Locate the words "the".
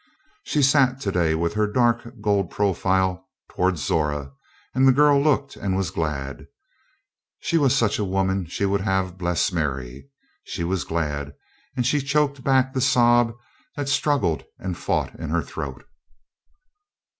4.87-4.91, 12.73-12.81